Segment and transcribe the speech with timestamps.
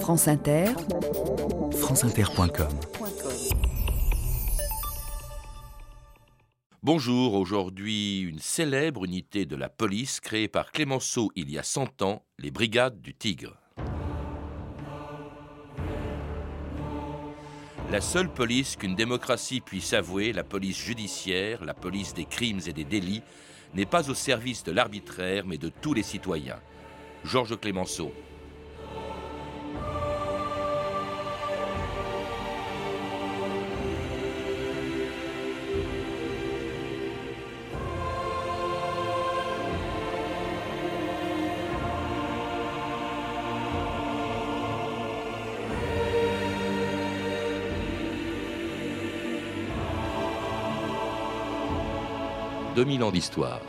[0.00, 0.66] France Inter,
[1.72, 2.68] franceinter.com
[6.82, 12.02] Bonjour, aujourd'hui une célèbre unité de la police créée par Clémenceau il y a 100
[12.02, 13.56] ans, les Brigades du Tigre.
[17.90, 22.72] La seule police qu'une démocratie puisse avouer, la police judiciaire, la police des crimes et
[22.72, 23.22] des délits,
[23.74, 26.60] n'est pas au service de l'arbitraire mais de tous les citoyens.
[27.24, 28.12] Georges Clémenceau.
[52.76, 53.62] 2000 ans d'histoire.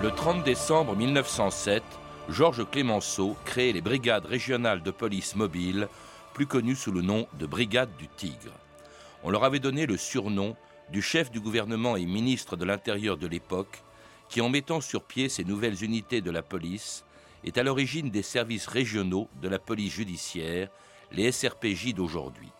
[0.00, 1.82] Le 30 décembre 1907,
[2.28, 5.88] Georges Clémenceau crée les brigades régionales de police mobile,
[6.32, 8.52] plus connues sous le nom de Brigade du Tigre.
[9.24, 10.54] On leur avait donné le surnom
[10.92, 13.82] du chef du gouvernement et ministre de l'Intérieur de l'époque,
[14.28, 17.04] qui, en mettant sur pied ces nouvelles unités de la police,
[17.46, 20.68] est à l'origine des services régionaux de la police judiciaire,
[21.12, 22.50] les SRPJ d'aujourd'hui.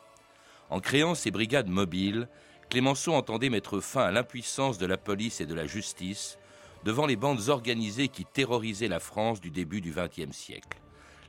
[0.70, 2.29] En créant ces brigades mobiles,
[2.70, 6.39] Clémenceau entendait mettre fin à l'impuissance de la police et de la justice
[6.84, 10.81] devant les bandes organisées qui terrorisaient la France du début du XXe siècle.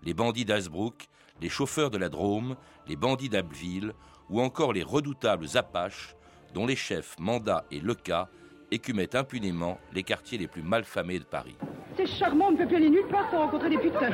[0.04, 1.08] Les bandits d'Asbrook,
[1.42, 2.56] les chauffeurs de la Drôme,
[2.88, 3.94] les bandits d'Abbeville
[4.30, 6.16] ou encore les redoutables Apaches
[6.54, 8.30] dont les chefs Mandat et Leca
[8.72, 11.56] écumaient impunément les quartiers les plus malfamés de Paris.
[11.98, 14.12] C'est charmant, on ne peut plus aller nulle part sans rencontrer des putains.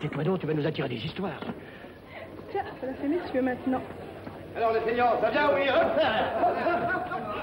[0.00, 1.40] Tais-toi donc, tu vas nous attirer des histoires.
[2.50, 3.80] Tiens, ça fait messieurs maintenant.
[4.54, 5.62] Alors les seigneurs, ça vient, oui,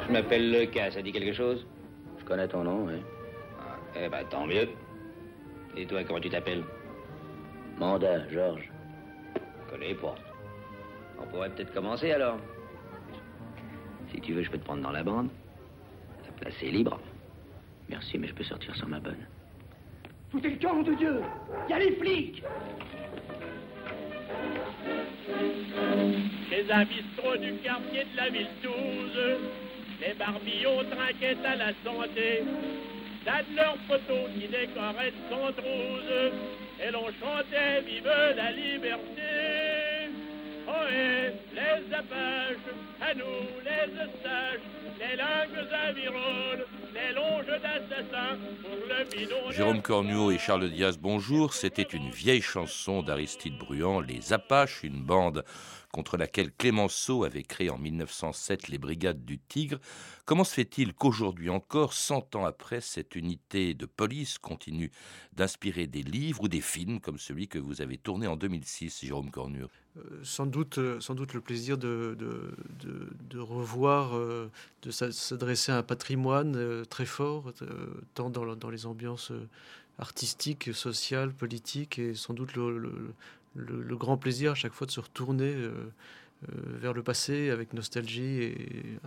[0.08, 1.66] Je m'appelle Leca, ça dit quelque chose?
[2.20, 3.02] Je connais ton nom, oui.
[3.60, 4.70] Ah, eh ben, tant mieux.
[5.76, 6.64] Et toi, comment tu t'appelles?
[7.80, 8.72] Mandat, Georges.
[9.70, 10.16] Connais pas.
[11.20, 12.38] On pourrait peut-être commencer alors.
[14.12, 15.30] Si tu veux, je peux te prendre dans la bande.
[16.26, 17.00] La place est libre.
[17.90, 19.26] Merci, mais je peux sortir sans ma bonne.
[20.32, 21.22] Foutez le camp de Dieu
[21.68, 22.44] Il y a les flics
[26.72, 28.72] un bistrot du quartier de la ville 12,
[30.02, 32.44] les barbillons trinquaient à la santé.
[33.26, 36.34] de leurs photos qui décoraient son trousse,
[36.82, 39.84] et l'on chantait Vive la liberté
[41.54, 42.58] les Apaches,
[43.02, 43.24] à nous
[43.64, 44.68] les Eustaches,
[45.00, 46.63] les langues aviroles,
[49.52, 51.54] Jérôme Cornuau et Charles Diaz, bonjour.
[51.54, 55.44] C'était une vieille chanson d'Aristide Bruand, Les Apaches, une bande
[55.94, 59.80] contre laquelle Clémenceau avait créé en 1907 les Brigades du Tigre.
[60.26, 64.92] Comment se fait-il qu'aujourd'hui encore, 100 ans après, cette unité de police continue
[65.34, 69.30] d'inspirer des livres ou des films comme celui que vous avez tourné en 2006, Jérôme
[69.30, 69.68] Cornuau
[69.98, 72.18] euh, sans doute, euh, sans doute le plaisir de,
[73.38, 74.50] revoir, euh,
[74.82, 77.54] de s'adresser à un patrimoine très fort,
[78.16, 79.32] tant dans, les ambiances
[80.00, 83.14] artistiques, sociales, politiques, et sans doute le,
[83.56, 85.72] grand plaisir à chaque fois de se retourner euh,
[86.50, 89.00] euh, vers le passé avec nostalgie et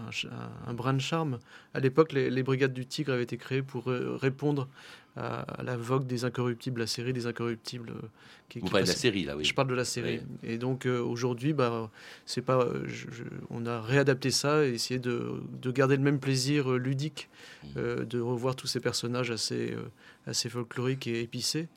[0.67, 1.39] un, brin de charme.
[1.75, 4.69] À l'époque, les, Brigades du Tigre avaient été créées pour euh, répondre
[5.17, 7.93] à, la vogue des Incorruptibles, la série des Incorruptibles.
[8.49, 9.45] qui, Vous parlez de la série, là, oui.
[9.45, 10.21] Je parle de la série.
[10.43, 11.91] Et donc, aujourd'hui, bah,
[12.27, 12.67] c'est pas,
[13.51, 17.29] on a réadapté ça et essayé de, de garder le même plaisir ludique,
[17.65, 18.05] mmh.
[18.05, 19.75] de revoir tous ces personnages assez
[20.27, 21.69] assez folklorique et épicé,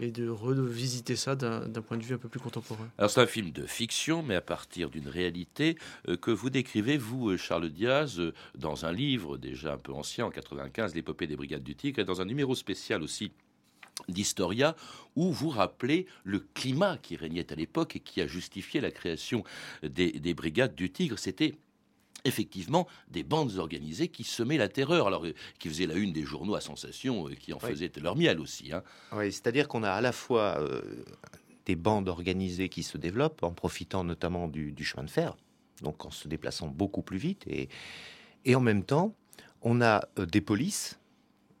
[0.00, 2.88] et de revisiter ça d'un point de vue un peu plus contemporain.
[2.96, 5.76] Alors c'est un film de fiction, mais à partir d'une réalité
[6.08, 9.92] euh, que vous décrivez, vous, euh, Charles Diaz, euh, dans un livre déjà un peu
[9.92, 13.32] ancien, en 95, L'épopée des Brigades du Tigre, et dans un numéro spécial aussi
[14.08, 14.76] d'Historia,
[15.16, 19.44] où vous rappelez le climat qui régnait à l'époque et qui a justifié la création
[19.82, 21.18] des, des Brigades du Tigre.
[21.18, 21.54] C'était
[22.24, 26.24] effectivement des bandes organisées qui semaient la terreur, alors euh, qui faisaient la une des
[26.24, 28.72] journaux à sensation, euh, qui en faisaient leur miel aussi.
[28.72, 28.82] Hein.
[29.12, 30.82] Oui, c'est-à-dire qu'on a à la fois euh,
[31.66, 35.36] des bandes organisées qui se développent en profitant notamment du, chemin de fer,
[35.82, 37.68] donc en se déplaçant beaucoup plus vite, et,
[38.44, 39.14] et en même temps,
[39.62, 40.99] on a des polices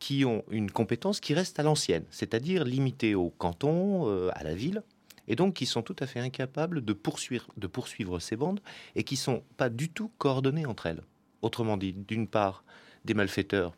[0.00, 4.82] qui ont une compétence qui reste à l'ancienne, c'est-à-dire limitée au canton, à la ville,
[5.28, 8.60] et donc qui sont tout à fait incapables de poursuivre, ces bandes
[8.96, 11.02] et qui sont pas du tout coordonnées entre elles.
[11.40, 12.64] Autrement dit, d'une part,
[13.04, 13.72] des malfaiteurs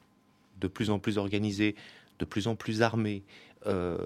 [0.60, 1.76] de plus en plus organisés,
[2.18, 3.22] de plus en plus armés,
[3.66, 3.98] euh,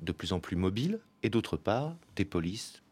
[0.00, 2.82] de plus en plus mobiles, et d'autre part, des polices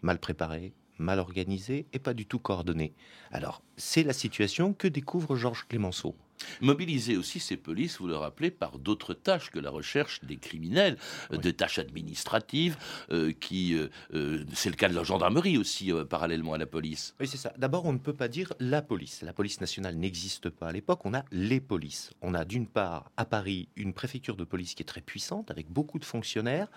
[0.00, 2.94] mal préparées, mal organisée et pas du tout coordonnée.
[3.30, 6.16] Alors, c'est la situation que découvre Georges Clémenceau.
[6.60, 10.96] Mobiliser aussi ces polices, vous le rappelez, par d'autres tâches que la recherche des criminels,
[11.32, 12.76] euh, des tâches administratives,
[13.10, 17.14] euh, qui, euh, c'est le cas de la gendarmerie aussi, parallèlement à la police.
[17.20, 17.52] Oui, c'est ça.
[17.58, 19.22] D'abord, on ne peut pas dire la police.
[19.22, 21.00] La police nationale n'existe pas à l'époque.
[21.04, 22.12] On a les polices.
[22.22, 25.70] On a d'une part à Paris une préfecture de police qui est très puissante, avec
[25.70, 26.68] beaucoup de fonctionnaires.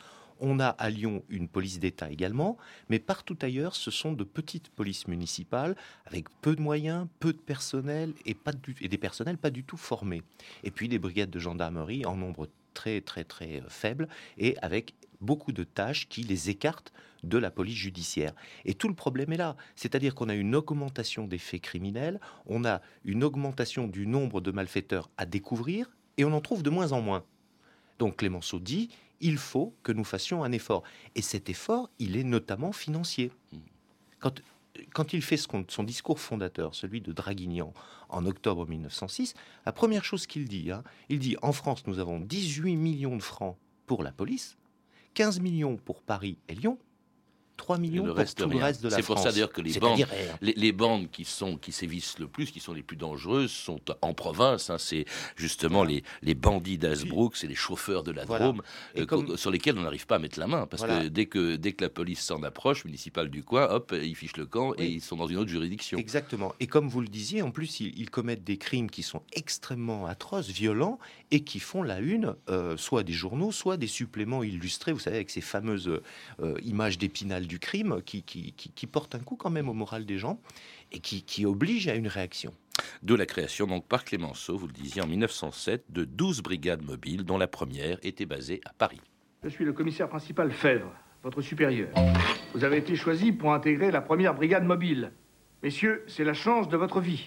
[0.42, 2.58] On a à Lyon une police d'État également,
[2.90, 7.38] mais partout ailleurs, ce sont de petites polices municipales avec peu de moyens, peu de
[7.38, 8.52] personnel et, pas
[8.82, 10.24] et des personnels pas du tout formés.
[10.64, 14.08] Et puis des brigades de gendarmerie en nombre très très très euh, faible
[14.38, 16.92] et avec beaucoup de tâches qui les écartent
[17.24, 18.34] de la police judiciaire.
[18.66, 19.56] Et tout le problème est là.
[19.76, 24.50] C'est-à-dire qu'on a une augmentation des faits criminels, on a une augmentation du nombre de
[24.50, 27.24] malfaiteurs à découvrir, et on en trouve de moins en moins.
[28.00, 28.90] Donc Clémenceau dit,
[29.21, 30.83] il faut que nous fassions un effort.
[31.15, 33.31] Et cet effort, il est notamment financier.
[34.19, 37.73] Quand, il fait son discours fondateur, celui de Draguignan,
[38.09, 39.33] en octobre 1906,
[39.65, 43.23] la première chose qu'il dit, hein, il dit en France, nous avons 18 millions de
[43.23, 44.57] francs pour la police,
[45.13, 46.77] 15 millions pour Paris et Lyon,
[47.62, 49.80] 3 millions le reste, tout le reste de la C'est pour ça d'ailleurs que les
[49.80, 50.04] bandes,
[50.42, 54.16] les, bandes qui, sont, qui sévissent le plus, qui sont les plus dangereuses, sont en
[54.16, 54.72] province.
[54.72, 54.80] Hein.
[54.80, 55.06] c'est
[55.36, 58.63] justement les, les bandits d'Asbrook, c'est les chauffeurs de la Drôme,
[58.98, 60.66] euh, sur lesquels on n'arrive pas à mettre la main.
[60.66, 64.16] Parce que, dès que dès que la police s'en approche, municipale du coin, hop, ils
[64.16, 66.00] fichent le camp et ils sont dans une autre juridiction.
[66.00, 66.56] Exactement.
[66.60, 70.50] Et comme vous le disiez, en plus, ils, commettent des crimes qui sont extrêmement atroces,
[70.50, 70.98] violents,
[71.30, 75.18] et qui font la une, euh, soit des journaux, soit des suppléments illustrés, vous savez,
[75.18, 76.02] avec ces fameuses
[76.42, 80.06] euh, images d'épinal du crime qui, qui, qui, porte un coup quand même au moral
[80.06, 80.39] des gens
[80.94, 82.53] et qui, qui oblige à une réaction.
[83.03, 87.25] De la création donc par Clémenceau, vous le disiez, en 1907, de 12 brigades mobiles,
[87.25, 89.01] dont la première était basée à Paris.
[89.44, 90.94] Je suis le commissaire principal Fèvre,
[91.24, 91.89] votre supérieur.
[92.53, 95.12] Vous avez été choisi pour intégrer la première brigade mobile.
[95.62, 97.25] Messieurs, c'est la chance de votre vie.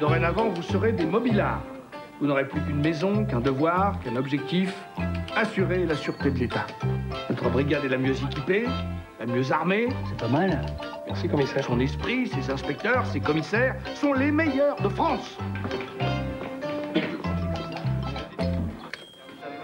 [0.00, 1.62] Dorénavant, vous serez des mobilards.
[2.18, 4.72] Vous n'aurez plus qu'une maison, qu'un devoir, qu'un objectif,
[5.38, 6.66] assurer la sûreté de l'État.
[7.30, 8.66] Notre brigade est la mieux équipée,
[9.20, 9.88] la mieux armée.
[10.08, 10.66] C'est pas mal.
[11.06, 11.64] Merci, commissaire.
[11.64, 15.38] Son esprit, ses inspecteurs, ses commissaires sont les meilleurs de France.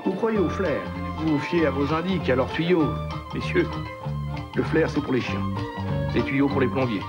[0.05, 0.81] Vous croyez au flair.
[1.19, 2.89] Vous vous fiez à vos indices, à leurs tuyaux.
[3.35, 3.67] Messieurs,
[4.55, 5.43] le flair, c'est pour les chiens.
[6.15, 7.03] Les tuyaux pour les plombiers.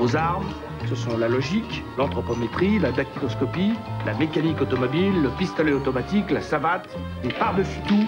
[0.00, 0.46] Aux armes,
[0.90, 6.88] ce sont la logique, l'anthropométrie, la dactyloscopie, la mécanique automobile, le pistolet automatique, la savate,
[7.22, 8.06] et par-dessus tout,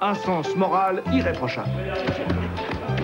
[0.00, 1.70] un sens moral irréprochable.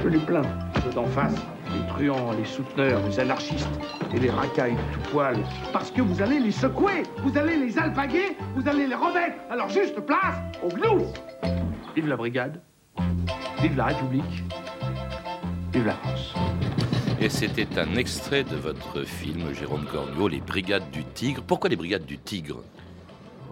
[0.02, 0.42] Je les plains,
[0.82, 1.34] ceux d'en face,
[1.72, 3.80] les truands, les souteneurs, les anarchistes
[4.14, 5.36] et les racailles de tout poil,
[5.72, 9.56] parce que vous allez les secouer, vous allez les alpaguer, vous allez les remettre à
[9.56, 11.06] leur juste place au gnous.
[11.94, 12.60] Vive la brigade,
[13.60, 14.44] vive la République,
[15.72, 16.34] vive la France.
[17.24, 21.42] Et c'était un extrait de votre film, Jérôme Cornio, Les Brigades du Tigre.
[21.42, 22.62] Pourquoi les Brigades du Tigre?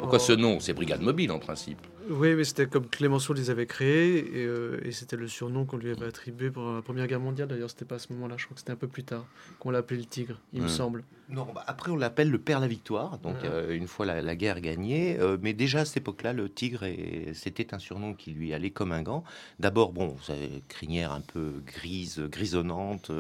[0.03, 0.59] Pourquoi ce nom?
[0.59, 1.79] C'est Brigade Mobile en principe.
[2.11, 5.91] Oui, mais c'était comme Clémenceau les avait créés, et, euh, c'était le surnom qu'on lui
[5.91, 7.47] avait attribué pour la Première Guerre mondiale.
[7.47, 9.25] D'ailleurs, c'était pas à ce moment-là, je crois que c'était un peu plus tard
[9.61, 11.05] qu'on l'appelait le Tigre, il me semble.
[11.29, 14.61] Non, bah, après on l'appelle le Père la Victoire, donc euh, une fois la, guerre
[14.61, 15.17] gagnée.
[15.21, 16.85] Euh, mais déjà à cette époque-là, le Tigre,
[17.33, 19.23] c'était un surnom qui lui allait comme un gant.
[19.61, 23.13] D'abord, bon, vous savez, crinière un peu grise, grisonnante,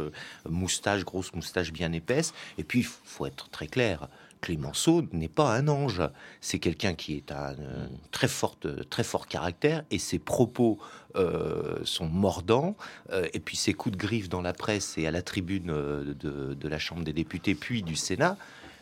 [0.49, 2.35] moustache, grosse moustache bien épaisse.
[2.59, 4.09] Et puis, il faut être très clair,
[4.43, 6.03] Clémenceau n'est pas un ange.
[6.43, 10.79] C'est quelqu'un qui est un euh, très, forte, très fort caractère et ses propos
[11.17, 12.77] euh, sont mordants.
[13.13, 16.69] Euh, et puis ses coups de griffe dans la presse et à la tribune de,
[16.69, 18.37] la Chambre des députés puis du Sénat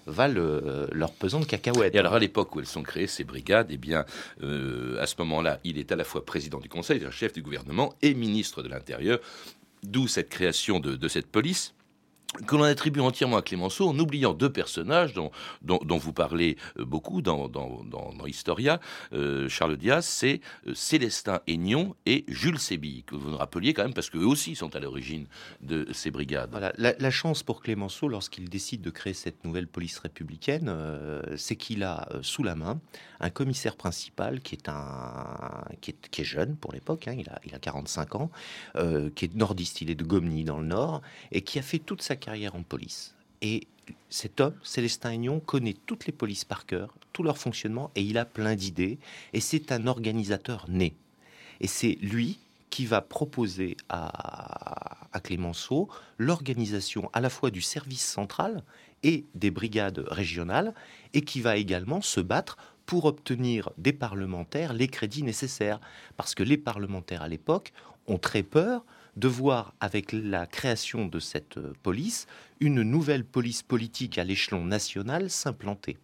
[0.06, 0.60] valent
[0.92, 1.94] leur pesant de cacahuètes.
[1.94, 4.06] Et alors à l'époque où elles sont créées, ces brigades, eh bien,
[4.40, 8.14] à ce moment-là, il est à la fois président du Conseil, chef du gouvernement et
[8.14, 9.18] ministre de l'Intérieur,
[9.82, 11.74] d'où cette création de cette police
[12.46, 15.30] que l'on attribue entièrement à Clémenceau en oubliant deux personnages dont,
[15.62, 18.80] dont, vous parlez euh, beaucoup dans, dans, dans, Historia,
[19.12, 23.82] euh, Charles Diaz, c'est euh, Célestin Aignon et Jules Sébille, que vous nous rappeliez quand
[23.82, 25.26] même parce qu'eux aussi sont à l'origine
[25.60, 26.50] de ces brigades.
[26.50, 30.72] Voilà, la, chance pour Clémenceau lorsqu'il décide de créer cette nouvelle police républicaine,
[31.36, 32.80] c'est qu'il a sous la main
[33.18, 37.28] un commissaire principal qui est, un, qui est, qui est jeune pour l'époque, hein, il,
[37.28, 38.30] a, il a 45 ans,
[39.16, 42.02] qui est nordiste, il est de Gomny dans le nord, et qui a fait toute
[42.02, 43.14] sa carrière en police.
[43.42, 43.66] Et
[44.08, 48.18] cet homme, Célestin Aignon, connaît toutes les polices par cœur, tout leur fonctionnement, et il
[48.18, 48.98] a plein d'idées.
[49.32, 50.94] Et c'est un organisateur né.
[51.60, 52.38] Et c'est lui
[52.70, 58.62] qui va proposer à, à Clémenceau l'organisation à la fois du service central
[59.02, 60.74] et des brigades régionales,
[61.14, 65.80] et qui va également se battre pour obtenir des parlementaires les crédits nécessaires.
[66.16, 67.72] Parce que les parlementaires à l'époque
[68.06, 68.84] ont très peur
[69.16, 72.26] de voir avec la création de cette euh, police
[72.60, 75.96] une nouvelle police politique à l'échelon national s'implanter.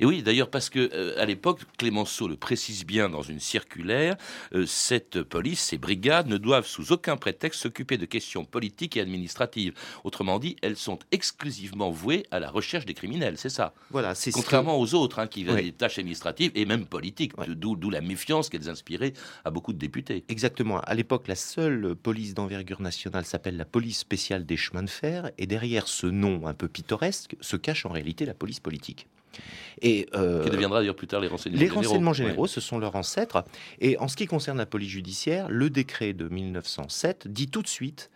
[0.00, 4.16] Et oui, d'ailleurs, parce que euh, à l'époque, Clémenceau le précise bien dans une circulaire,
[4.54, 9.00] euh, cette police, ces brigades ne doivent sous aucun prétexte s'occuper de questions politiques et
[9.00, 9.74] administratives.
[10.04, 13.74] Autrement dit, elles sont exclusivement vouées à la recherche des criminels, c'est ça.
[13.90, 17.90] Voilà, c'est contrairement aux autres hein, qui ont des tâches administratives et même politiques, d'où
[17.90, 19.12] la méfiance qu'elles inspiraient
[19.44, 20.24] à beaucoup de députés.
[20.28, 20.80] Exactement.
[20.80, 25.30] À l'époque, la seule police d'envergure nationale s'appelle la police spéciale des chemins de fer,
[25.38, 29.06] et derrière ce nom un peu pittoresque se cache en réalité la police politique.
[29.80, 31.80] Et, euh, qui deviendra d'ailleurs plus tard les renseignements généraux.
[31.80, 33.44] Les renseignements généraux, ce sont leurs ancêtres.
[33.80, 37.68] Et en ce qui concerne la police judiciaire, le décret de 1907 dit tout de
[37.68, 38.10] suite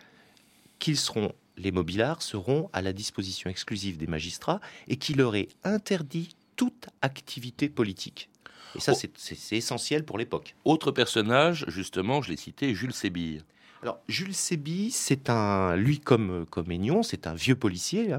[0.78, 5.48] qu'ils seront, les mobilards seront à la disposition exclusive des magistrats et qu'il leur est
[5.64, 8.28] interdit toute activité politique.
[8.74, 9.08] Et ça, oh.
[9.16, 10.54] c'est essentiel pour l'époque.
[10.64, 13.42] Autre personnage, justement, je l'ai cité, Jules Sébille.
[13.82, 18.14] Alors, Jules Séby, c'est un, lui comme, comme Aignon, c'est un vieux policier,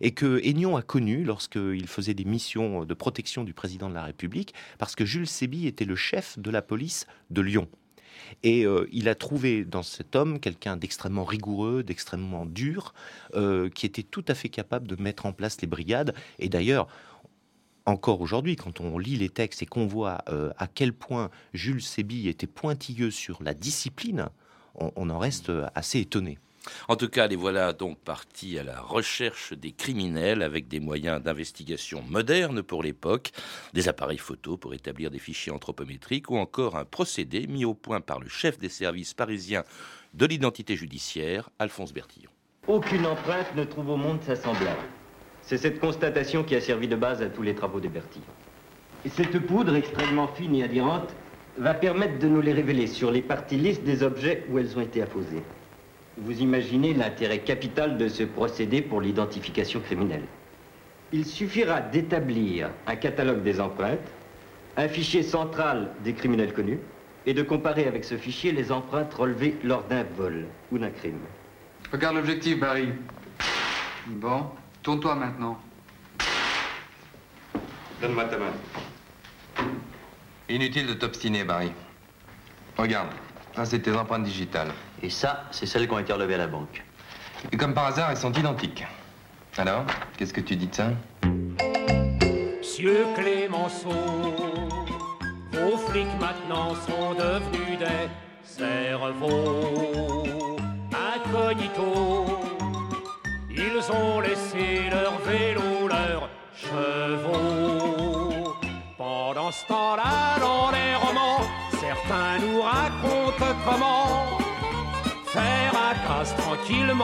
[0.00, 4.04] et que Aignon a connu lorsqu'il faisait des missions de protection du président de la
[4.04, 7.68] République, parce que Jules Séby était le chef de la police de Lyon.
[8.42, 12.94] Et euh, il a trouvé dans cet homme quelqu'un d'extrêmement rigoureux, d'extrêmement dur,
[13.34, 16.14] euh, qui était tout à fait capable de mettre en place les brigades.
[16.38, 16.88] Et d'ailleurs,
[17.84, 21.82] encore aujourd'hui, quand on lit les textes et qu'on voit euh, à quel point Jules
[21.82, 24.30] Séby était pointilleux sur la discipline,
[24.80, 26.38] on, en reste assez étonné.
[26.88, 31.22] En tout cas, les voilà donc partis à la recherche des criminels avec des moyens
[31.22, 33.32] d'investigation modernes pour l'époque,
[33.72, 38.00] des appareils photo pour établir des fichiers anthropométriques ou encore un procédé mis au point
[38.00, 39.64] par le chef des services parisiens
[40.14, 42.30] de l'identité judiciaire, Alphonse Bertillon.
[42.66, 44.82] Aucune empreinte ne trouve au monde sa semblable.
[45.42, 48.24] C'est cette constatation qui a servi de base à tous les travaux de Bertillon.
[49.04, 51.14] Et cette poudre extrêmement fine et adhérente
[51.58, 54.80] va permettre de nous les révéler sur les parties lisses des objets où elles ont
[54.80, 55.42] été apposées.
[56.18, 60.24] Vous imaginez l'intérêt capital de ce procédé pour l'identification criminelle.
[61.12, 63.98] Il suffira d'établir un catalogue des empreintes,
[64.76, 66.78] un fichier central des criminels connus,
[67.26, 71.20] et de comparer avec ce fichier les empreintes relevées lors d'un vol ou d'un crime.
[71.92, 72.88] Regarde l'objectif, Barry.
[74.06, 74.46] Bon,
[74.82, 75.58] tourne-toi maintenant.
[78.00, 78.52] Donne-moi ta main.
[80.50, 81.70] Inutile de t'obstiner, Barry.
[82.76, 83.10] Regarde,
[83.54, 84.72] ça c'est tes empreintes digitales.
[85.00, 86.82] Et ça, c'est celles qui ont été relevées à la banque.
[87.52, 88.84] Et comme par hasard, elles sont identiques.
[89.56, 89.84] Alors,
[90.16, 90.88] qu'est-ce que tu dis de ça?
[92.58, 93.90] Monsieur Clémenceau,
[95.52, 98.08] vos flics maintenant sont devenus des
[98.42, 100.56] cerveaux
[100.92, 102.40] incognito.
[103.50, 108.56] Ils ont laissé leur vélo, leurs chevaux.
[108.98, 110.19] Pendant ce temps-là,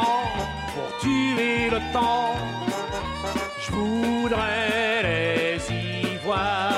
[0.00, 2.34] pour tuer le temps.
[3.58, 6.72] Je voudrais les y voir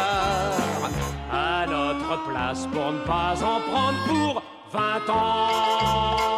[1.33, 6.38] à notre place pour ne pas en prendre pour 20 ans.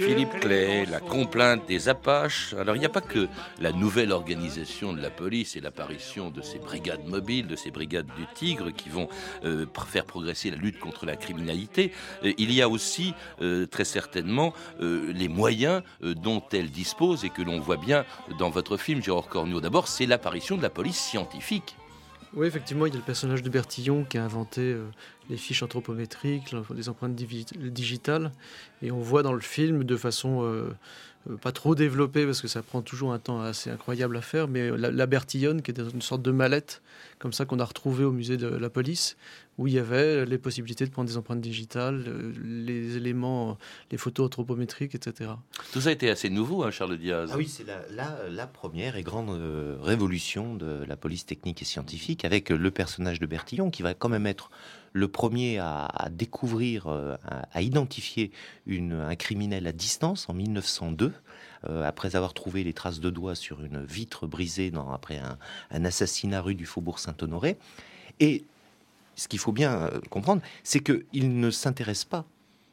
[0.00, 2.54] Philippe Clay, la complainte des Apaches.
[2.58, 3.28] Alors il n'y a pas que
[3.60, 8.06] la nouvelle organisation de la police et l'apparition de ces brigades mobiles, de ces brigades
[8.16, 9.08] du Tigre qui vont
[9.44, 11.92] euh, faire progresser la lutte contre la criminalité.
[12.24, 17.42] Euh, il y a aussi euh, très certainement les moyens dont elles disposent et que
[17.42, 18.04] l'on voit bien
[18.38, 19.60] dans votre film, Gérard Cornio.
[19.60, 21.76] D'abord, c'est l'apparition de la police scientifique.
[22.34, 24.76] Oui, effectivement, il y a le personnage de Bertillon qui a inventé
[25.30, 28.32] les fiches anthropométriques, les empreintes digitales.
[28.82, 30.70] Et on voit dans le film de façon euh,
[31.30, 34.48] euh, pas trop développée, parce que ça prend toujours un temps assez incroyable à faire,
[34.48, 36.82] mais la, Bertillonne, qui était une sorte de mallette,
[37.18, 39.16] comme ça qu'on a retrouvé au musée de la police,
[39.60, 43.58] où il y avait les possibilités de prendre des empreintes digitales, euh, les éléments,
[43.90, 45.32] les photos anthropométriques, etc.
[45.72, 47.30] Tout ça a été assez nouveau, hein, Charles Diaz.
[47.30, 49.30] Ah oui, c'est la, la, première et grande
[49.82, 54.08] révolution de la police technique et scientifique, avec le personnage de Bertillon, qui va quand
[54.08, 54.50] même être
[54.92, 57.16] le premier à, découvrir, euh,
[57.52, 58.32] à, identifier
[58.66, 61.12] un criminel à distance en 1902.
[61.68, 65.36] Euh, après avoir trouvé les traces de doigts sur une vitre brisée dans, après un,
[65.70, 67.58] un assassinat rue du Faubourg Saint-Honoré.
[68.18, 68.44] Et
[69.20, 72.24] ce qu'il faut bien euh, comprendre, c'est qu'il ne s'intéresse pas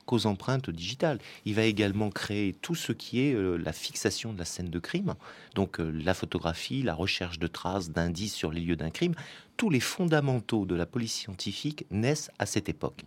[0.06, 1.20] qu'aux empreintes digitales.
[1.44, 4.80] Il va également créer tout ce qui est euh, la fixation de la scène de
[4.80, 5.16] crime,
[5.56, 9.14] donc euh, la photographie, la recherche de traces, d'indices sur les lieux d'un crime.
[9.58, 13.04] Tous les fondamentaux de la police scientifique naissent à cette époque.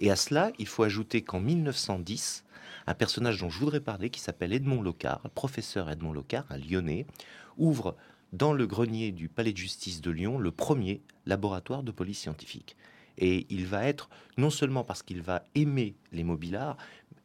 [0.00, 2.42] Et à cela, il faut ajouter qu'en 1910,
[2.88, 7.06] un personnage dont je voudrais parler, qui s'appelle Edmond Locard, professeur Edmond Locard, un lyonnais,
[7.58, 7.94] ouvre
[8.32, 12.76] dans le grenier du Palais de justice de Lyon le premier laboratoire de police scientifique.
[13.18, 14.08] Et il va être,
[14.38, 16.76] non seulement parce qu'il va aimer les mobilards,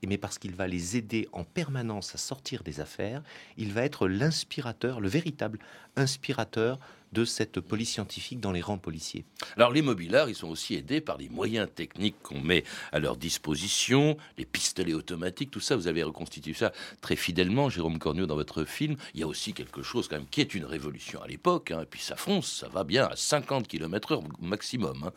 [0.05, 3.23] mais parce qu'il va les aider en permanence à sortir des affaires,
[3.57, 5.59] il va être l'inspirateur, le véritable
[5.95, 6.77] inspirateur
[7.13, 9.25] de cette police scientifique dans les rangs policiers.
[9.55, 13.17] Alors les mobilards, ils sont aussi aidés par les moyens techniques qu'on met à leur
[13.17, 16.71] disposition, les pistolets automatiques, tout ça, vous avez reconstitué ça
[17.01, 18.95] très fidèlement, Jérôme Cornio, dans votre film.
[19.13, 21.81] Il y a aussi quelque chose quand même qui est une révolution à l'époque, hein,
[21.81, 25.03] et puis ça fonce, ça va bien à 50 km heure maximum.
[25.03, 25.11] Hein.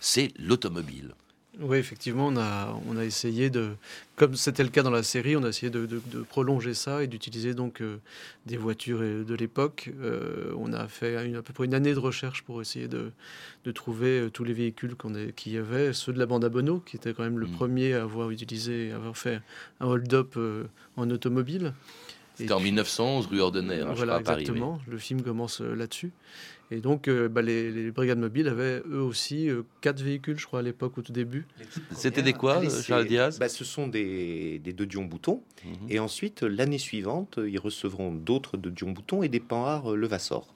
[0.00, 1.14] C'est l'automobile.
[1.60, 3.72] Oui, effectivement, on a, on a essayé de,
[4.16, 5.86] comme c'était le cas dans la série, on a essayé de,
[6.30, 7.98] prolonger ça et d'utiliser donc euh,
[8.46, 9.90] des voitures de l'époque.
[10.00, 13.12] Euh, on a fait à peu près une année de recherche pour essayer de,
[13.72, 14.96] trouver euh, tous les véhicules
[15.36, 17.52] qu'il y avait, ceux de la bande à Bono, qui était quand même le mmh.
[17.52, 19.42] premier à avoir utilisé, à avoir fait
[19.80, 20.38] un hold-up
[20.96, 21.74] en automobile.
[22.34, 24.80] C'était en 1911, rue Ordener, hein, voilà, je crois, exactement.
[24.88, 26.12] Le film commence là-dessus.
[26.72, 30.60] Et donc, euh, bah, les, brigades mobiles avaient eux aussi euh, quatre véhicules, je crois,
[30.60, 31.46] à l'époque, au tout début.
[31.94, 35.42] C'était des quoi, Charles Diaz bah, Ce sont des, des de Dion Bouton.
[35.64, 35.72] Mhm.
[35.90, 40.54] Et ensuite, l'année suivante, ils recevront d'autres de Dion Bouton et des Panhard Levassor.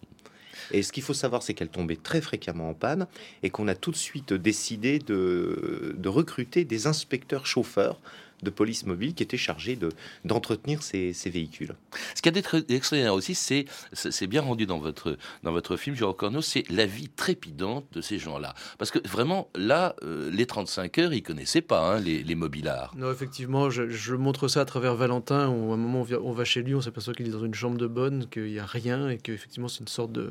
[0.73, 3.07] Et ce qu'il faut savoir, c'est qu'elle tombait très fréquemment en panne
[3.43, 8.01] et qu'on a tout de suite décidé de, de recruter des inspecteurs chauffeurs
[8.43, 9.91] de police mobile qui était chargé de,
[10.25, 11.75] d'entretenir ces, véhicules.
[12.15, 16.15] Ce qui est extraordinaire aussi, c'est, c'est bien rendu dans votre, dans votre film, Jérôme
[16.15, 18.55] Corneau, c'est la vie trépidante de ces gens-là.
[18.79, 22.95] Parce que vraiment, là, euh, les 35 heures, ils connaissaient pas hein, les, les mobilards.
[22.97, 26.63] Non, effectivement, je, montre ça à travers Valentin, où à un moment, on, va chez
[26.63, 29.19] lui, on s'aperçoit qu'il est dans une chambre de bonne, qu'il n'y a rien, et
[29.19, 30.31] qu'effectivement, c'est une sorte de,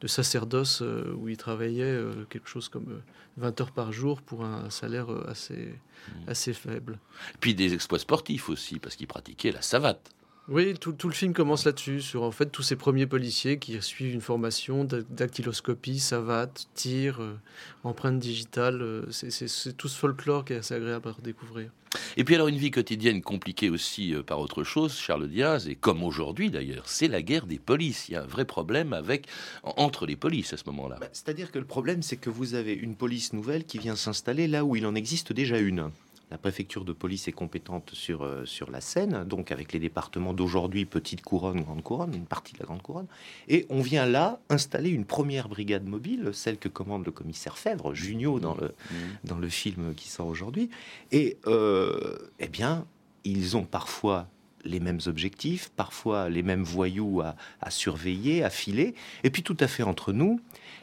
[0.00, 3.00] de sacerdoce euh, où il travaillait euh, quelque chose comme
[3.36, 5.74] 20 heures par jour pour un salaire assez
[6.08, 6.28] Mm.
[6.28, 6.98] assez faible.
[7.40, 10.10] Puis des exploits sportifs aussi, parce qu'il pratiquait la savate.
[10.48, 14.14] Oui, tout, le film commence là-dessus, sur en fait tous ces premiers policiers qui suivent
[14.14, 17.34] une formation dactyloscopie, savate, tir, euh,
[17.82, 18.80] empreinte digitale.
[18.80, 21.70] Euh, c'est tout ce folklore qui est assez agréable à redécouvrir.
[22.16, 25.74] Et puis alors une vie quotidienne compliquée aussi euh, par autre chose, Charles Diaz, et
[25.74, 28.08] comme aujourd'hui d'ailleurs, c'est la guerre des polices.
[28.08, 29.26] Il y a un vrai problème avec
[29.64, 30.98] entre les polices à ce moment-là.
[31.00, 34.46] Bah, c'est-à-dire que le problème, c'est que vous avez une police nouvelle qui vient s'installer
[34.46, 35.90] là où il en existe déjà une.
[36.30, 40.32] La préfecture de police est compétente sur, euh, sur la Seine, donc avec les départements
[40.32, 43.06] d'aujourd'hui, Petite Couronne, Grande Couronne, une partie de la Grande Couronne.
[43.48, 47.94] Et on vient là installer une première brigade mobile, celle que commande le commissaire Fèvre,
[47.94, 48.94] Junio dans le, mmh.
[49.24, 50.68] dans le film qui sort aujourd'hui.
[51.12, 52.86] Et euh, eh bien,
[53.22, 54.26] ils ont parfois
[54.64, 58.94] les mêmes objectifs, parfois les mêmes voyous à, surveiller, à filer.
[59.22, 60.40] Et puis tout à fait entre nous,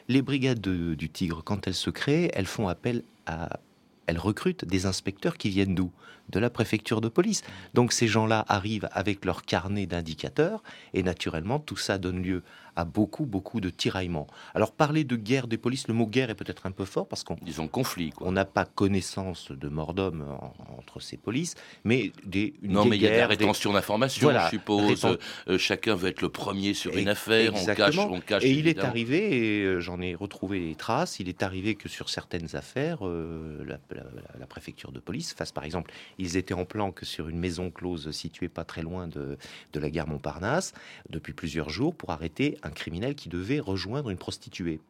[0.08, 3.60] les brigades du Tigre, quand elles se créent, elles font appel à
[4.06, 5.92] elle recrute des inspecteurs qui viennent d'où?
[6.30, 7.42] De la préfecture de police.
[7.74, 12.42] Donc ces gens-là arrivent avec leur carnet d'indicateurs et naturellement tout ça donne lieu
[12.76, 14.26] à beaucoup, beaucoup de tiraillements.
[14.54, 17.24] Alors parler de guerre des polices, le mot guerre est peut-être un peu fort parce
[17.24, 18.12] qu'on disons conflit.
[18.20, 20.24] On n'a pas connaissance de mort d'homme
[20.78, 24.30] entre ces polices, mais des une non, mais il y a de la rétention d'informations,
[24.30, 25.06] je suppose.
[25.48, 28.44] Euh, chacun veut être le premier sur une affaire, on cache, on cache.
[28.44, 31.20] Et il est arrivé, et euh, j'en ai retrouvé les traces.
[31.20, 33.78] Il est arrivé que sur certaines affaires, euh, la,
[34.46, 38.48] préfecture de police fasse, par exemple, ils étaient en planque sur une maison close située
[38.48, 39.36] pas très loin de,
[39.72, 40.72] de la gare Montparnasse
[41.10, 44.80] depuis plusieurs jours pour arrêter un criminel qui devait rejoindre une prostituée.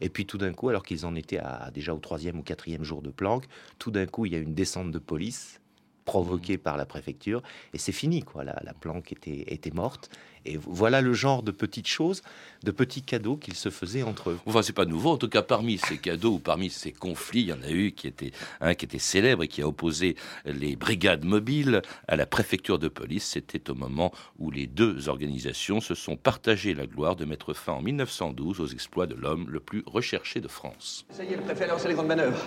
[0.00, 1.40] Et puis tout d'un coup, alors qu'ils en étaient
[1.72, 3.44] déjà au troisième ou quatrième jour de planque,
[3.78, 5.61] tout d'un coup, il y a une descente de police
[6.04, 7.42] provoquée par la préfecture
[7.74, 8.44] et c'est fini quoi.
[8.44, 10.10] La, la planque était, était morte
[10.44, 12.22] et voilà le genre de petites choses,
[12.64, 14.38] de petits cadeaux qu'ils se faisaient entre eux.
[14.46, 15.10] Enfin, c'est pas nouveau.
[15.10, 17.92] En tout cas, parmi ces cadeaux ou parmi ces conflits, il y en a eu
[17.92, 22.26] qui était un qui était célèbre et qui a opposé les brigades mobiles à la
[22.26, 23.24] préfecture de police.
[23.24, 27.74] C'était au moment où les deux organisations se sont partagées la gloire de mettre fin
[27.74, 31.06] en 1912 aux exploits de l'homme le plus recherché de France.
[31.10, 32.44] Ça y est, le préfet a lancé les grandes manœuvres.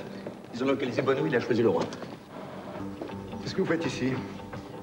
[0.53, 1.83] Ils ont localisé Bono, il a choisi le roi.
[3.45, 4.11] Qu'est-ce que vous faites ici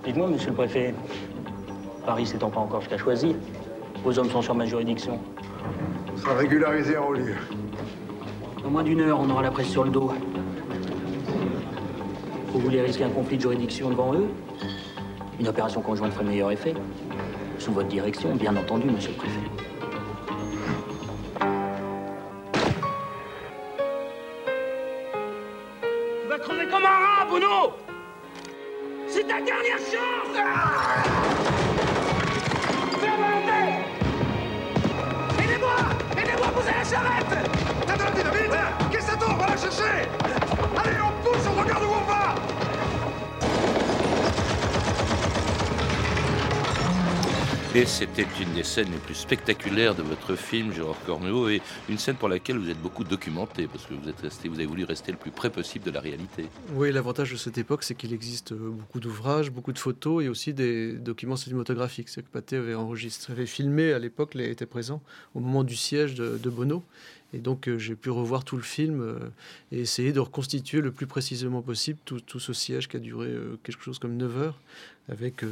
[0.05, 0.95] Dites-moi, monsieur le préfet,
[2.07, 3.35] Paris s'étant pas encore jusqu'à choisi,
[4.05, 5.19] vos hommes sont sur ma juridiction.
[6.13, 7.35] On sera régularisé en haut lieu.
[8.65, 10.13] En moins d'une heure, on aura la presse sur le dos.
[12.53, 14.29] Vous voulez risquer un conflit de juridiction devant eux?
[15.41, 16.75] Une opération conjointe ferait meilleur effet.
[17.59, 19.62] Sous votre direction, bien entendu, monsieur le préfet.
[29.73, 31.12] C'est ta dernière chance ah
[47.75, 52.17] C'était une des scènes les plus spectaculaires de votre film, Gérard Corneau, et une scène
[52.17, 55.11] pour laquelle vous êtes beaucoup documenté, parce que vous êtes resté, vous avez voulu rester
[55.11, 56.45] le plus près possible de la réalité.
[56.75, 60.29] Oui, l'avantage de cette époque, c'est qu'il existe euh, beaucoup d'ouvrages, beaucoup de photos et
[60.29, 62.11] aussi des documents cinématographiques.
[62.11, 65.01] C'est que Pathé avait enregistré, avait filmé à l'époque, était présent
[65.35, 66.85] au moment du siège de Bono.
[67.35, 69.19] Et donc euh, j'ai pu revoir tout le film euh,
[69.71, 73.59] et essayer de reconstituer le plus précisément possible tout, ce siège qui a duré euh,
[73.63, 74.61] quelque chose comme 9 heures,
[75.09, 75.45] avec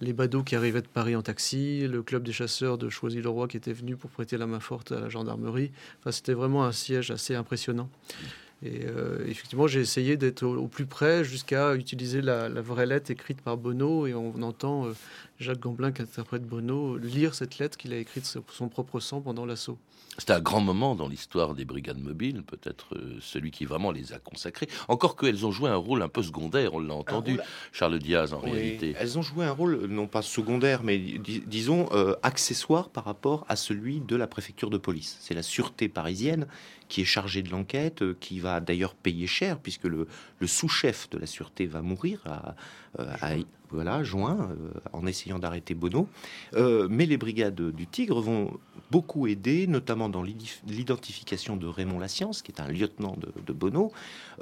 [0.00, 3.56] les badauds qui arrivaient de Paris en taxi, le club des chasseurs de Choisy-le-Roi qui
[3.56, 5.70] était venu pour prêter la main forte à la gendarmerie.
[6.00, 7.90] Enfin, c'était vraiment un siège assez impressionnant.
[8.64, 8.86] Et
[9.26, 13.58] effectivement, j'ai essayé d'être au, plus près jusqu'à utiliser la, la, vraie lettre écrite par
[13.58, 14.06] Bono.
[14.06, 14.86] Et on entend
[15.38, 19.20] Jacques Gamblin, qui interprète Bono, lire cette lettre qu'il a écrite sur son propre sang
[19.20, 19.78] pendant l'assaut.
[20.18, 24.14] C'est un grand moment dans l'histoire des brigades mobiles, peut-être euh, celui qui vraiment les
[24.14, 24.68] a consacrées.
[24.88, 27.38] Encore qu'elles ont joué un rôle un peu secondaire, on l'a entendu,
[27.72, 28.94] Charles Diaz, en réalité.
[28.98, 33.56] Elles ont joué un rôle, non pas secondaire, mais disons euh, accessoire par rapport à
[33.56, 35.18] celui de la préfecture de police.
[35.20, 36.46] C'est la sûreté parisienne
[36.88, 40.06] qui est chargée de l'enquête, euh, qui va d'ailleurs payer cher, puisque le,
[40.38, 42.54] le sous-chef de la sûreté va mourir à,
[42.98, 43.32] à,
[43.70, 44.50] voilà, juin,
[44.92, 46.08] en essayant d'arrêter Bono.
[46.54, 48.58] mais les brigades du Tigre vont
[48.90, 53.92] beaucoup aidé, notamment dans l'identification de Raymond Lassiance, qui est un lieutenant de, Bono,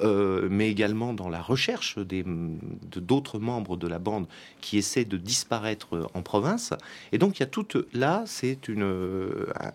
[0.01, 4.27] euh, mais également dans la recherche d'autres membres de la bande
[4.61, 6.75] qui essaient de disparaître en province.
[7.13, 8.59] Et donc il y a tout là, c'est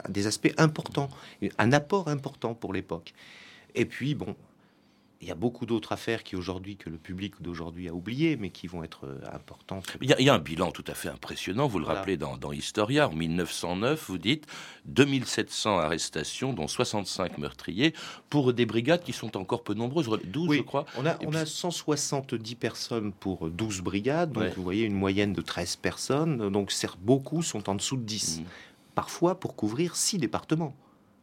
[0.09, 1.09] des aspects importants,
[1.57, 3.13] un apport important pour l'époque.
[3.75, 4.35] Et puis bon,
[5.21, 8.51] il y a beaucoup d'autres affaires qui aujourd'hui que le public d'aujourd'hui a oublié, mais
[8.51, 9.86] qui vont être euh, importantes.
[10.01, 11.67] Il y, a, un bilan tout à fait impressionnant.
[11.67, 14.45] Vous le rappelez dans, dans, Historia, en 1909, vous dites
[14.86, 17.93] 2700 arrestations, dont 65 meurtriers,
[18.29, 20.86] pour des brigades qui sont encore peu nombreuses, 12 je crois.
[20.97, 25.41] On a, on a 170 personnes pour 12 brigades, donc vous voyez une moyenne de
[25.41, 26.49] 13 personnes.
[26.49, 28.39] Donc certes, beaucoup sont en dessous de 10.
[28.39, 28.43] Mmh.
[28.95, 30.75] Parfois pour couvrir 6 départements.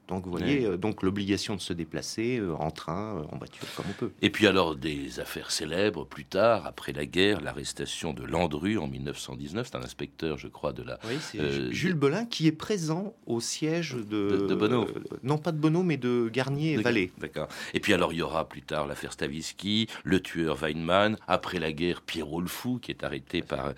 [0.08, 3.66] Donc vous voyez, euh, donc l'obligation de se déplacer euh, en train, euh, en voiture,
[3.74, 4.12] comme on peut.
[4.22, 8.86] Et puis alors des affaires célèbres plus tard, après la guerre, l'arrestation de Landru en
[8.86, 11.00] 1919, c'est un inspecteur, je crois, de la.
[11.08, 14.46] Oui, c'est Jules Belin qui est présent au siège de.
[14.46, 14.86] De, Bono.
[15.24, 17.10] non pas de Bono, mais de Garnier et Vallée.
[17.18, 17.48] D'accord.
[17.74, 21.72] Et puis alors il y aura plus tard l'affaire Stavisky, le tueur Weinmann, après la
[21.72, 23.72] guerre Pierrot le fou qui est arrêté par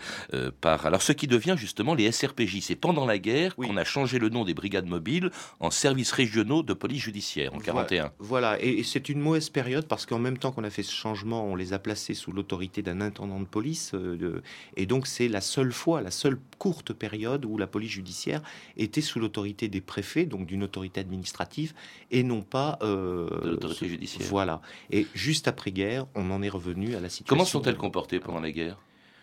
[0.61, 0.85] par.
[0.85, 4.29] Alors ce qui devient justement les SRPJ, c'est pendant la guerre qu'on a changé le
[4.29, 8.13] nom des brigades mobiles en service régionaux de police judiciaire en 41.
[8.19, 11.45] Voilà, et, c'est une mauvaise période parce qu'en même temps qu'on a fait ce changement,
[11.45, 14.43] on les a placés sous l'autorité d'un intendant de police, euh,
[14.77, 18.43] et donc c'est la seule fois, la seule courte période où la police judiciaire
[18.77, 21.73] était sous l'autorité des préfets, donc d'une autorité administrative,
[22.11, 24.27] et non pas euh, de l'autorité judiciaire.
[24.29, 24.61] Voilà.
[24.91, 27.29] Et juste après guerre, on en est revenu à la situation.
[27.29, 28.79] Comment sont-elles comportées pendant la guerre,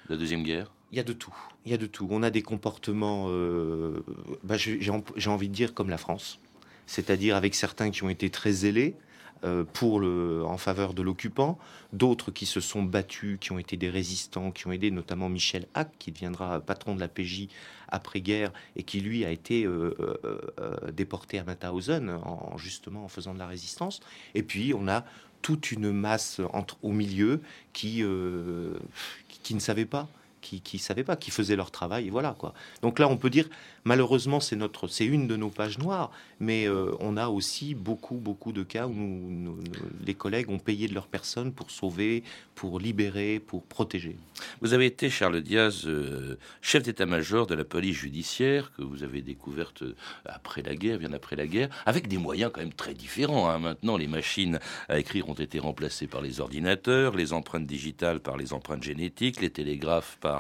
[0.09, 0.71] la deuxième guerre?
[0.93, 1.35] Il y a de tout.
[1.65, 2.07] Il y a de tout.
[2.09, 4.01] On a des comportements, euh,
[4.43, 6.39] bah, j'ai envie de dire comme la France
[6.87, 8.95] c'est-à-dire avec certains qui ont été très zélés
[9.43, 11.59] euh, pour le, en faveur de l'occupant,
[11.93, 15.67] d'autres qui se sont battus, qui ont été des résistants, qui ont aidé notamment Michel
[15.73, 17.49] Hack, qui deviendra patron de la PJ
[17.89, 19.93] après-guerre et qui lui a été euh,
[20.23, 23.99] euh, déporté à Mauthausen en, justement en faisant de la résistance.
[24.33, 25.05] Et puis on a
[25.41, 26.41] toute une masse
[26.81, 27.41] au milieu
[27.73, 28.03] qui,
[29.43, 30.07] qui ne savait pas
[30.45, 32.53] qui, qui savaient pas, qui faisaient leur travail, et voilà quoi.
[32.83, 33.49] Donc là, on peut dire,
[33.83, 38.17] malheureusement, c'est notre, c'est une de nos pages noires, mais euh, on a aussi beaucoup,
[38.17, 39.57] beaucoup de cas où
[40.05, 44.17] les collègues ont payé de leur personne pour sauver, pour libérer, pour protéger.
[44.61, 49.21] Vous avez été, Charles Diaz, euh, chef d'état-major de la police judiciaire, que vous avez
[49.21, 52.93] découverte euh, après la guerre, bien après la guerre, avec des moyens quand même très
[52.93, 53.49] différents.
[53.49, 53.57] Hein.
[53.59, 58.37] Maintenant, les machines à écrire ont été remplacées par les ordinateurs, les empreintes digitales par
[58.37, 60.34] les empreintes génétiques, les télégraphes par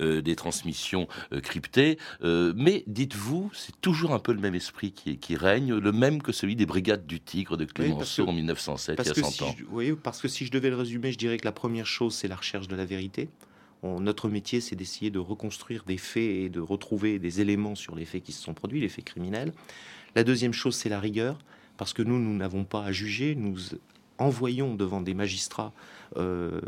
[0.00, 1.98] euh, des transmissions euh, cryptées.
[2.22, 6.22] Euh, mais dites-vous, c'est toujours un peu le même esprit qui, qui, règne, le même
[6.22, 9.54] que celui des brigades du Tigre de Clémenceau en 1907, il y a 100 ans.
[9.70, 12.28] oui, parce que si je devais le résumer, je dirais que la première chose, c'est
[12.28, 13.28] la recherche de la vérité.
[13.82, 18.04] notre métier, c'est d'essayer de reconstruire des faits et de retrouver des éléments sur les
[18.04, 19.52] faits qui se sont produits, les faits criminels.
[20.14, 21.38] La deuxième chose, c'est la rigueur,
[21.76, 23.56] parce que nous, nous n'avons pas à juger, nous
[24.18, 25.72] envoyons devant des magistrats
[26.16, 26.60] euh,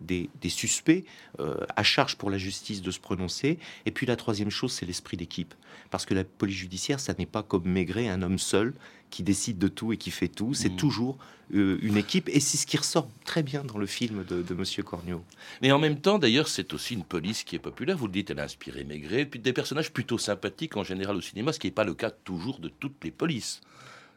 [0.00, 1.04] des, suspects
[1.40, 3.58] euh, à charge pour la justice de se prononcer.
[3.86, 5.54] Et puis la troisième chose, c'est l'esprit d'équipe.
[5.90, 8.74] Parce que la police judiciaire, ça n'est pas comme Maigret, un homme seul
[9.10, 10.54] qui décide de tout et qui fait tout.
[10.54, 10.76] C'est mmh.
[10.76, 11.18] toujours
[11.54, 12.28] euh, une équipe.
[12.28, 15.22] Et c'est ce qui ressort très bien dans le film de, de Monsieur Cornio.
[15.62, 17.96] Mais en même temps, d'ailleurs, c'est aussi une police qui est populaire.
[17.96, 19.24] Vous le dites, elle a inspiré Maigret.
[19.26, 22.10] Puis des personnages plutôt sympathiques en général au cinéma, ce qui n'est pas le cas
[22.10, 23.60] toujours de toutes les polices.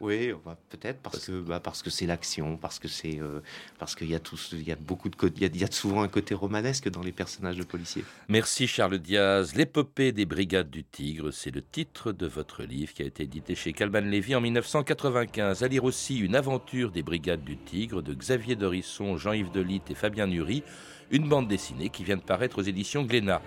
[0.02, 0.32] Oui,
[0.68, 3.40] peut-être parce que bah, parce que c'est l'action, parce que c'est euh,
[3.78, 4.18] parce qu'il y a
[4.52, 6.88] il y a beaucoup de il y a, il y a souvent un côté romanesque
[6.90, 8.04] dans les personnages de policiers.
[8.28, 9.54] Merci Charles Diaz.
[9.54, 13.54] L'épopée des brigades du Tigre, c'est le titre de votre livre qui a été édité
[13.54, 15.62] chez Calban Lévy en 1995.
[15.62, 19.94] À lire aussi Une aventure des brigades du Tigre de Xavier Dorisson, Jean-Yves Delitte et
[19.94, 20.64] Fabien Nury,
[21.12, 23.40] une bande dessinée qui vient de paraître aux éditions Glénat.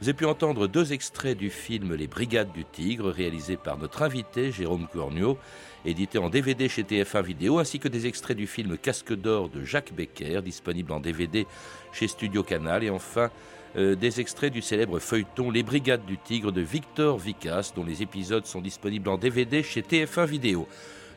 [0.00, 4.00] Vous avez pu entendre deux extraits du film Les Brigades du Tigre, réalisé par notre
[4.00, 5.36] invité Jérôme Cornio,
[5.84, 9.62] édité en DVD chez TF1 Vidéo, ainsi que des extraits du film Casque d'or de
[9.62, 11.46] Jacques Becker, disponible en DVD
[11.92, 13.30] chez Studio Canal, et enfin
[13.76, 18.00] euh, des extraits du célèbre feuilleton Les Brigades du Tigre de Victor Vicas, dont les
[18.00, 20.66] épisodes sont disponibles en DVD chez TF1 Vidéo.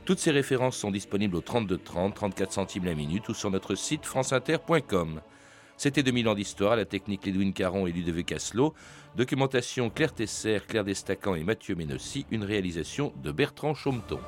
[0.03, 3.75] Toutes ces références sont disponibles au 32 30, 34 centimes la minute ou sur notre
[3.75, 5.21] site franceinter.com.
[5.77, 8.73] C'était 2000 ans d'histoire, la technique Ledwin Caron et Ludovic Casselot,
[9.15, 14.19] documentation Claire Tesser, Claire Destacan et Mathieu Ménossi, une réalisation de Bertrand Chaumeton.